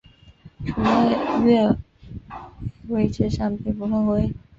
[0.65, 1.75] 处在越位
[2.87, 4.33] 位置上并不犯规。